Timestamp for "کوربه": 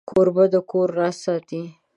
0.09-0.45